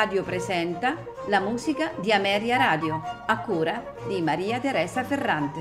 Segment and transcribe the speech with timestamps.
[0.00, 0.96] Radio presenta
[1.26, 5.60] la musica di Ameria Radio, a cura di Maria Teresa Ferrante.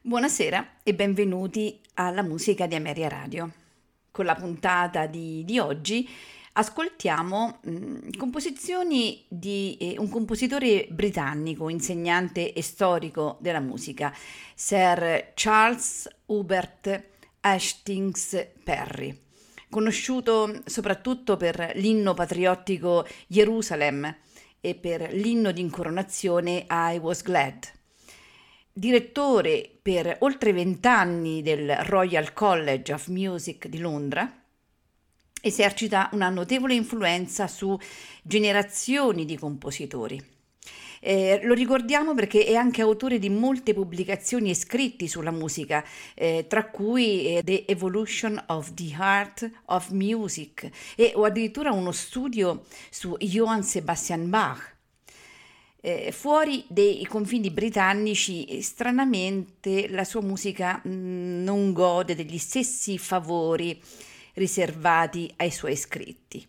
[0.00, 3.48] Buonasera e benvenuti alla musica di Ameria Radio.
[4.10, 6.08] Con la puntata di, di oggi
[6.52, 14.14] ascoltiamo mh, mm, composizioni di eh, un compositore britannico, insegnante e storico della musica,
[14.54, 17.08] Sir Charles Hubert
[17.40, 19.16] Hastings Perry,
[19.68, 24.14] conosciuto soprattutto per l'inno patriottico Jerusalem
[24.60, 27.78] e per l'inno di incoronazione I Was Glad.
[28.72, 34.39] Direttore per oltre vent'anni del Royal College of Music di Londra,
[35.40, 37.78] esercita una notevole influenza su
[38.22, 40.38] generazioni di compositori.
[41.02, 45.82] Eh, lo ricordiamo perché è anche autore di molte pubblicazioni e scritti sulla musica,
[46.14, 51.90] eh, tra cui eh, The Evolution of the Art of Music e, o addirittura uno
[51.90, 54.76] studio su Johann Sebastian Bach.
[55.82, 62.98] Eh, fuori dei confini britannici, stranamente la sua musica mh, mm, non gode degli stessi
[62.98, 63.80] favori
[64.34, 66.46] riservati ai suoi scritti.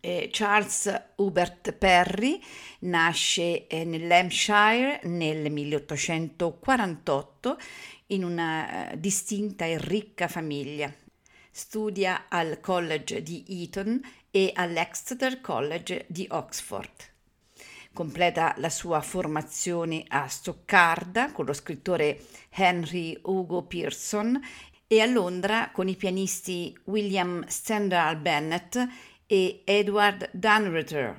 [0.00, 2.40] Eh, Charles Hubert Perry
[2.80, 7.58] nasce eh, nell'Hampshire nel 1848
[8.08, 10.94] in una eh, distinta e ricca famiglia.
[11.50, 13.98] Studia al College di Eton
[14.30, 17.10] e all'Exeter College di Oxford.
[17.92, 24.40] Completa la sua formazione a Stoccarda con lo scrittore Henry Hugo Pearson
[24.92, 28.76] e a Londra con i pianisti William Stendhal Bennett
[29.24, 31.16] e Edward Dunreuther.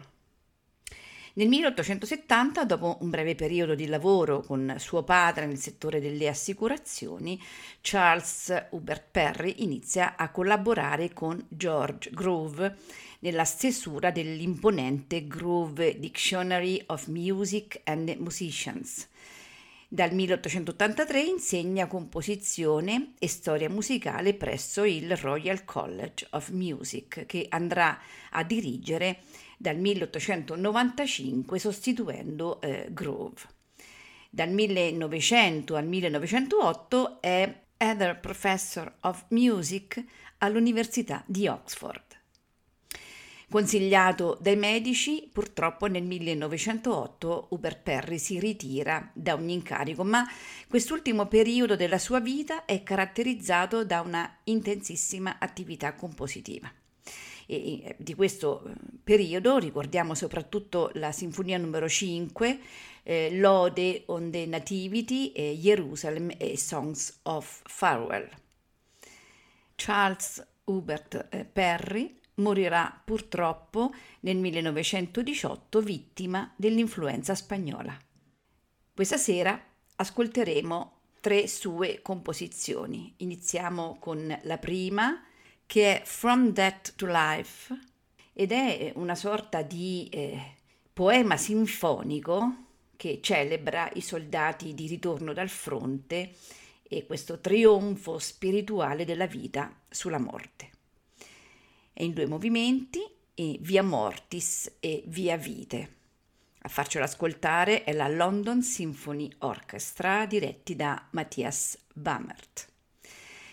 [1.34, 7.42] Nel 1870, dopo un breve periodo di lavoro con suo padre nel settore delle assicurazioni,
[7.82, 12.78] Charles Hubert Perry inizia a collaborare con George Grove
[13.22, 19.08] nella stesura dell'imponente Grove Dictionary of Music and Musicians,
[19.94, 28.00] dal 1883 insegna composizione e storia musicale presso il Royal College of Music, che andrà
[28.32, 29.20] a dirigere
[29.56, 33.42] dal 1895 sostituendo eh, Grove.
[34.32, 40.04] Dal 1900 al 1908 è Heather Professor of Music
[40.40, 42.13] all'Università di Oxford.
[43.54, 50.26] Consigliato dai medici, purtroppo nel 1908 Hubert Perry si ritira da ogni incarico, ma
[50.68, 56.68] quest'ultimo periodo della sua vita è caratterizzato da una intensissima attività compositiva.
[57.46, 62.60] E di questo eh, periodo ricordiamo soprattutto la Sinfonia numero 5,
[63.04, 68.28] eh, Lode on the Nativity, eh, Jerusalem e Songs of Farewell.
[69.76, 77.98] Charles Hubert eh, Perry morirà purtroppo nel 1918 vittima dell'influenza spagnola.
[78.94, 79.60] Questa sera
[79.96, 83.14] ascolteremo tre sue composizioni.
[83.18, 85.24] Iniziamo con la prima
[85.66, 87.80] che è From Death to Life
[88.34, 90.56] ed è una sorta di eh,
[90.92, 92.66] poema sinfonico
[92.98, 96.36] che celebra i soldati di ritorno dal fronte
[96.84, 100.73] e questo trionfo spirituale della vita sulla morte.
[101.94, 103.00] È in due movimenti,
[103.36, 106.02] e Via Mortis e Via Vite.
[106.66, 112.70] A farcelo ascoltare è la London Symphony Orchestra diretti da Matthias Bammert.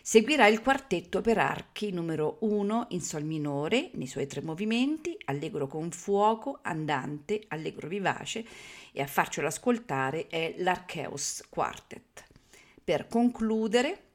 [0.03, 5.67] Seguirà il quartetto per archi numero 1 in sol minore nei suoi tre movimenti, allegro
[5.67, 8.45] con fuoco, andante, allegro vivace
[8.93, 12.25] e a farcelo ascoltare è l'Archeus Quartet.
[12.83, 14.10] Per concludere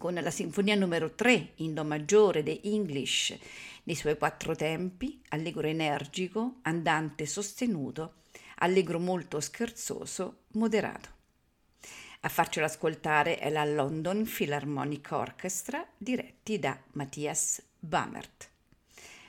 [0.00, 3.36] con la sinfonia numero 3 in Do maggiore de English
[3.82, 8.14] nei suoi quattro tempi, allegro energico, andante sostenuto,
[8.60, 11.10] allegro molto scherzoso, moderato.
[12.20, 18.48] A farcelo ascoltare è la London Philharmonic Orchestra diretti da Matthias Bammert.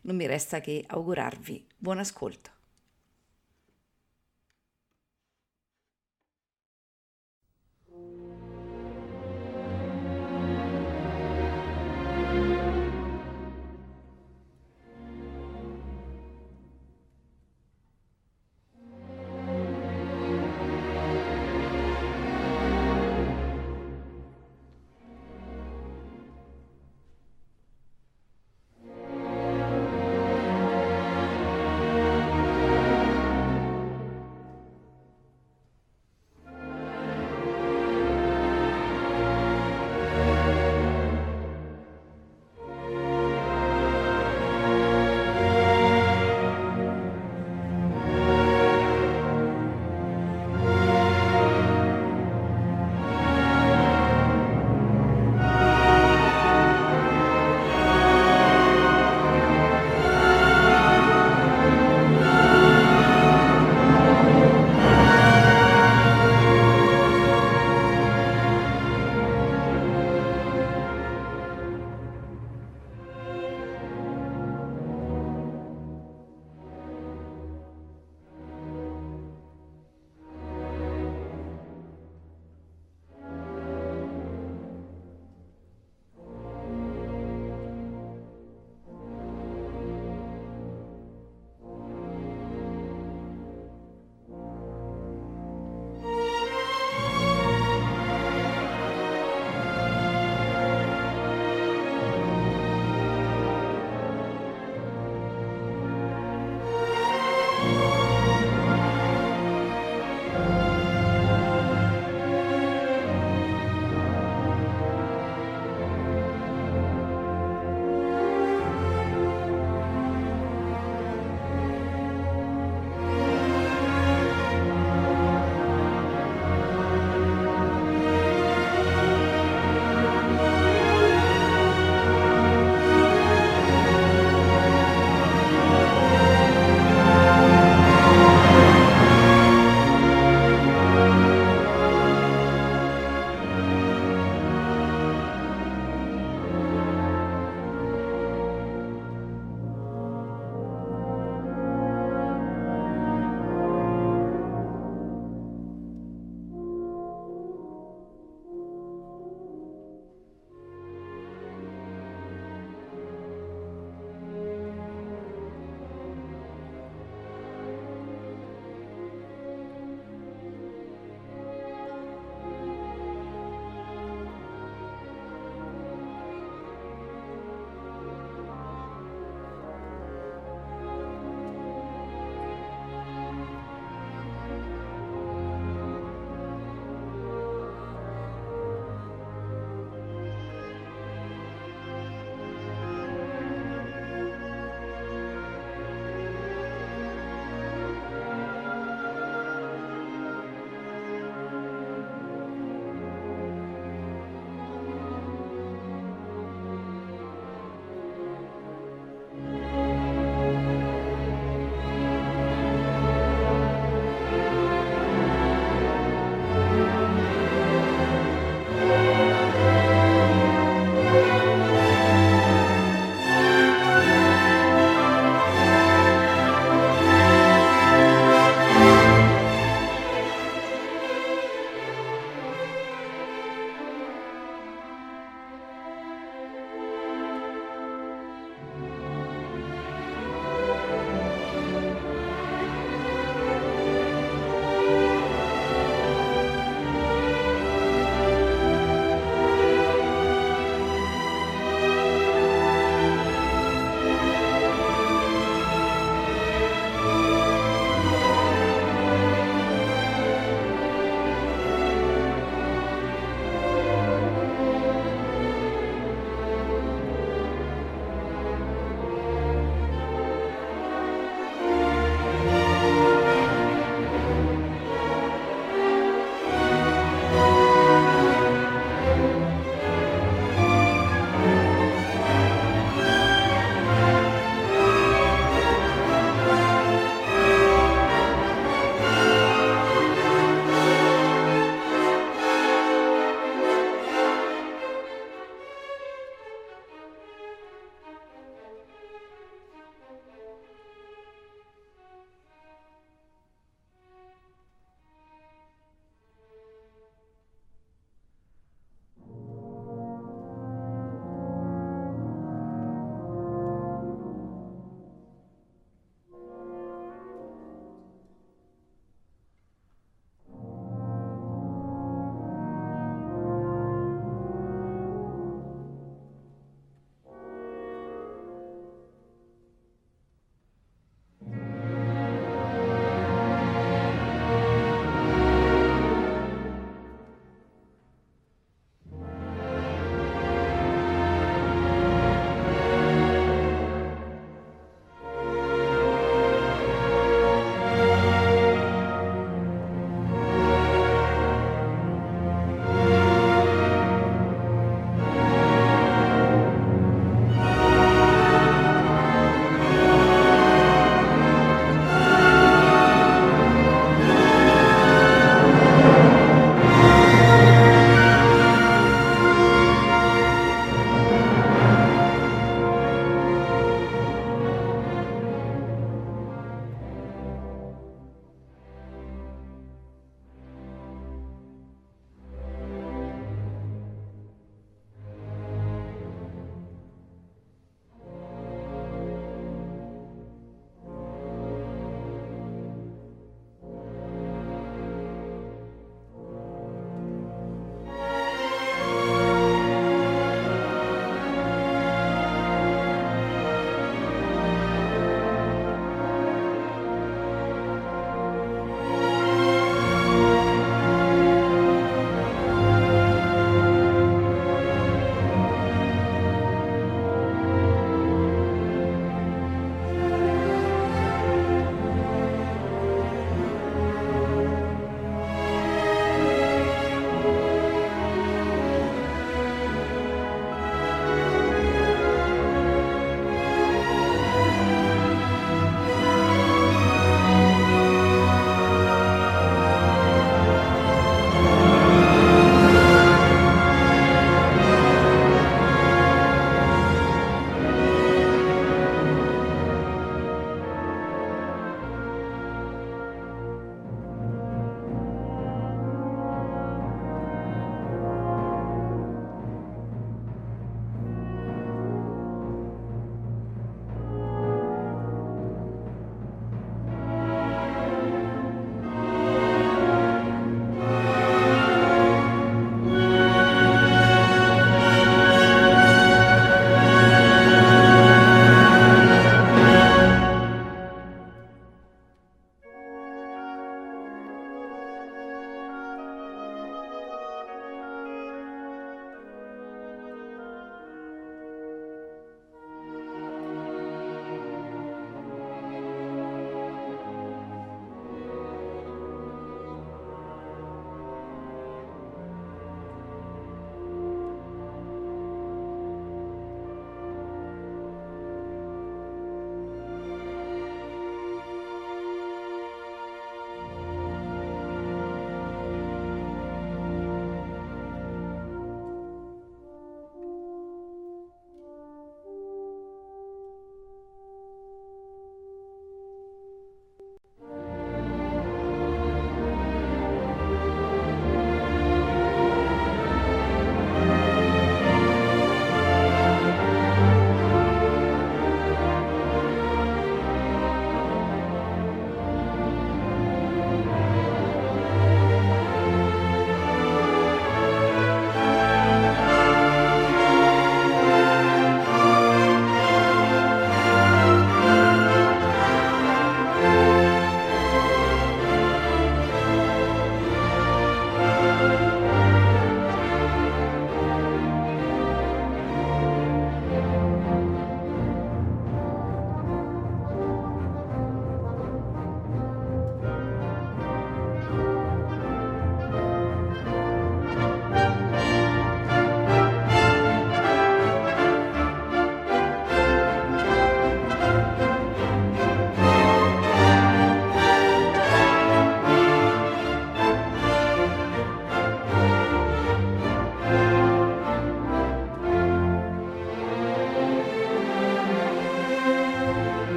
[0.00, 2.53] Non mi resta che augurarvi buon ascolto.